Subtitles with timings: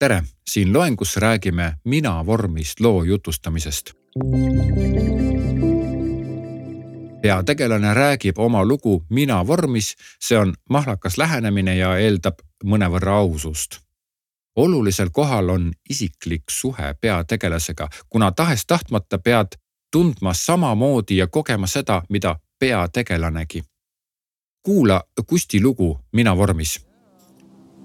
[0.00, 3.90] tere, siin loengus räägime mina vormis loo jutustamisest.
[7.22, 12.34] peategelane räägib oma lugu mina vormis, see on mahlakas lähenemine ja eeldab
[12.64, 13.76] mõnevõrra ausust.
[14.56, 19.46] olulisel kohal on isiklik suhe peategelasega, kuna tahes-tahtmata pead
[19.92, 23.62] tundma samamoodi ja kogema seda, mida peategelanegi.
[24.62, 26.89] kuula Kusti lugu Mina vormis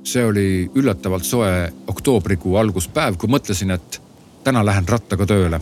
[0.06, 4.02] see oli üllatavalt soe oktoobrikuu alguspäev, kui mõtlesin, et
[4.44, 5.62] täna lähen rattaga tööle.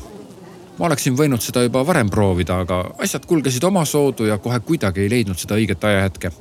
[0.79, 5.09] ma oleksin võinud seda juba varem proovida, aga asjad kulgesid omasoodu ja kohe kuidagi ei
[5.09, 6.31] leidnud seda õiget ajahetke.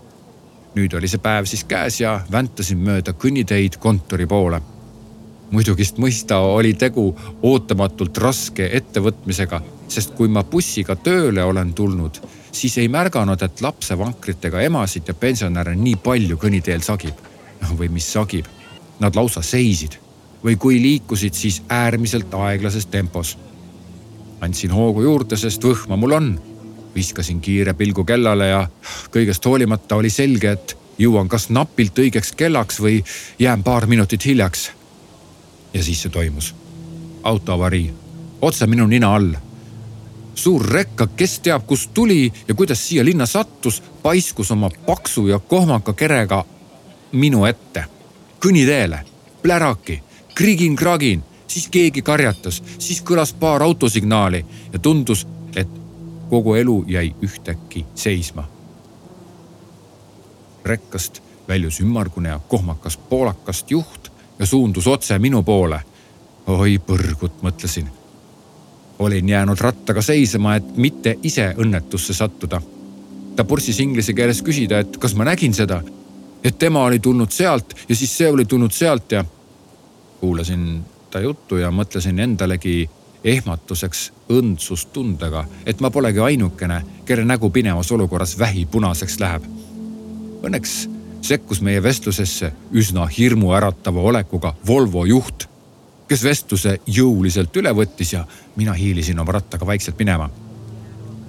[0.75, 4.61] nüüd oli see päev siis käes ja väntasin mööda kõnniteid kontori poole.
[5.50, 12.20] muidugist mõista oli tegu ootamatult raske ettevõtmisega, sest kui ma bussiga tööle olen tulnud,
[12.53, 17.31] siis ei märganud, et lapsevankritega emasid ja pensionäre nii palju kõnniteel sagib
[17.79, 18.47] või mis sagib.
[19.01, 19.99] Nad lausa seisid
[20.45, 23.39] või kui liikusid, siis äärmiselt aeglases tempos.
[24.41, 26.41] andsin hoogu juurde, sest võhma mul on.
[26.95, 28.69] viskasin kiire pilgu kellale ja
[29.11, 33.05] kõigest hoolimata oli selge, et jõuan kas napilt õigeks kellaks või
[33.39, 34.70] jään paar minutit hiljaks.
[35.75, 36.55] ja siis see toimus.
[37.23, 37.92] autoavarii,
[38.41, 39.34] otse minu nina all
[40.34, 45.39] suur rekka, kes teab, kust tuli ja kuidas siia linna sattus, paiskus oma paksu ja
[45.39, 46.45] kohmaka kerega
[47.12, 47.84] minu ette,
[48.41, 49.00] kõnniteele,
[49.42, 50.02] pläraki,
[50.34, 55.68] krigin-kragin, siis keegi karjatas, siis kõlas paar autosignaali ja tundus, et
[56.30, 58.48] kogu elu jäi ühtäkki seisma.
[60.64, 65.80] rekkast väljus ümmargune ja kohmakas poolakast juht ja suundus otse minu poole.
[66.46, 67.88] oi põrgut, mõtlesin.
[68.98, 72.60] olin jäänud rattaga seisma, et mitte ise õnnetusse sattuda.
[73.36, 75.83] ta purssis inglise keeles küsida, et kas ma nägin seda
[76.45, 79.25] et tema oli tulnud sealt ja siis see oli tulnud sealt ja.
[80.21, 82.91] kuulasin ta juttu ja mõtlesin endalegi
[83.25, 89.45] ehmatuseks õndsustundega, et ma polegi ainukene, kelle nägu pinevas olukorras vähi punaseks läheb.
[90.42, 90.73] Õnneks
[91.23, 95.47] sekkus meie vestlusesse üsna hirmuäratava olekuga Volvo juht,
[96.08, 98.25] kes vestluse jõuliselt üle võttis ja
[98.57, 100.31] mina hiilisin oma rattaga vaikselt minema.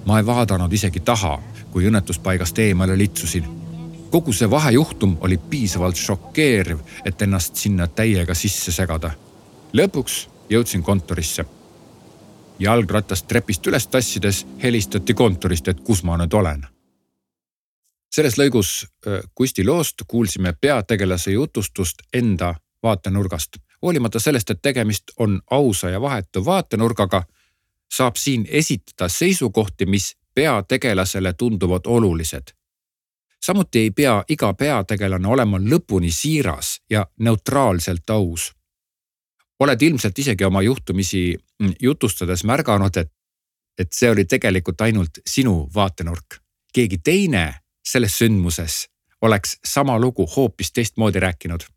[0.04, 1.38] ma ei vaadanud isegi taha,
[1.72, 3.44] kui õnnetuspaigast eemale litsusin
[4.14, 9.10] kogu see vahejuhtum oli piisavalt šokeeriv, et ennast sinna täiega sisse segada.
[9.72, 11.44] lõpuks jõudsin kontorisse.
[12.58, 16.66] jalgratast trepist üles tassides helistati kontorist, et kus ma nüüd olen.
[18.14, 18.86] selles lõigus
[19.34, 23.56] Kusti loost kuulsime peategelase jutustust enda vaatenurgast.
[23.82, 27.24] hoolimata sellest, et tegemist on ausa ja vahetu vaatenurgaga,
[27.94, 32.54] saab siin esitada seisukohti, mis peategelasele tunduvad olulised
[33.46, 38.52] samuti ei pea iga peategelane olema lõpuni siiras ja neutraalselt aus.
[39.60, 43.12] oled ilmselt isegi oma juhtumisi mm, jutustades märganud, et,
[43.78, 46.40] et see oli tegelikult ainult sinu vaatenurk.
[46.74, 47.54] keegi teine
[47.88, 48.88] selles sündmuses
[49.22, 51.73] oleks sama lugu hoopis teistmoodi rääkinud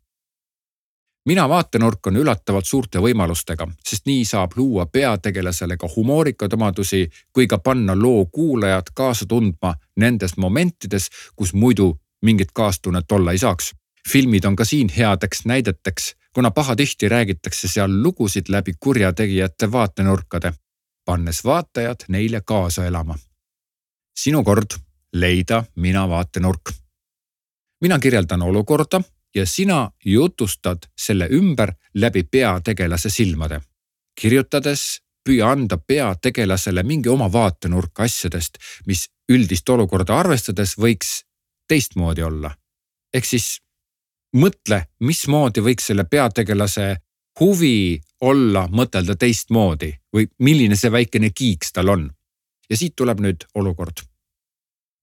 [1.28, 7.02] mina vaatenurk on üllatavalt suurte võimalustega, sest nii saab luua peategelasele ka humoorikaid omadusi
[7.32, 11.90] kui ka panna loo kuulajad kaasa tundma nendes momentides, kus muidu
[12.24, 13.74] mingit kaastunnet olla ei saaks.
[14.08, 20.52] filmid on ka siin headeks näideteks, kuna pahatihti räägitakse seal lugusid läbi kurjategijate vaatenurkade,
[21.04, 23.18] pannes vaatajad neile kaasa elama.
[24.18, 24.80] sinu kord
[25.12, 26.72] leida mina vaatenurk.
[27.80, 29.02] mina kirjeldan olukorda
[29.34, 33.60] ja sina jutustad selle ümber läbi peategelase silmade.
[34.20, 41.22] kirjutades püüa anda peategelasele mingi oma vaatenurk asjadest, mis üldist olukorda arvestades võiks
[41.68, 42.54] teistmoodi olla.
[43.14, 43.58] ehk siis
[44.36, 46.96] mõtle, mismoodi võiks selle peategelase
[47.40, 52.10] huvi olla mõtelda teistmoodi või milline see väikene kiiks tal on.
[52.70, 54.02] ja siit tuleb nüüd olukord.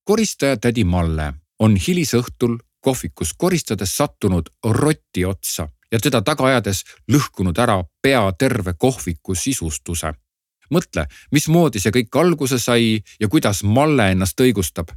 [0.03, 7.57] koristaja tädi Malle on hilisõhtul kohvikus koristades sattunud rotti otsa ja teda taga ajades lõhkunud
[7.63, 10.13] ära pea terve kohviku sisustuse.
[10.73, 14.93] mõtle, mismoodi see kõik alguse sai ja kuidas Malle ennast õigustab.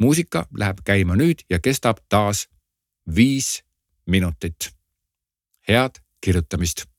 [0.00, 2.48] muusika läheb käima nüüd ja kestab taas
[3.16, 3.62] viis
[4.06, 4.74] minutit.
[5.68, 6.95] head kirjutamist